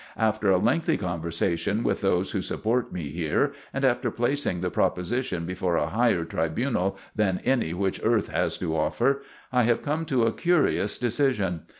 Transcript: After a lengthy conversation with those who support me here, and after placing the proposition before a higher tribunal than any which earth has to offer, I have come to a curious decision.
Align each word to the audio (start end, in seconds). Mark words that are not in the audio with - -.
After 0.17 0.49
a 0.49 0.57
lengthy 0.57 0.97
conversation 0.97 1.83
with 1.83 2.01
those 2.01 2.31
who 2.31 2.41
support 2.41 2.91
me 2.91 3.11
here, 3.11 3.53
and 3.71 3.85
after 3.85 4.09
placing 4.09 4.61
the 4.61 4.71
proposition 4.71 5.45
before 5.45 5.75
a 5.77 5.85
higher 5.91 6.25
tribunal 6.25 6.97
than 7.15 7.37
any 7.45 7.71
which 7.75 8.01
earth 8.03 8.29
has 8.29 8.57
to 8.57 8.75
offer, 8.75 9.21
I 9.51 9.61
have 9.65 9.83
come 9.83 10.05
to 10.05 10.23
a 10.23 10.33
curious 10.33 10.97
decision. 10.97 11.65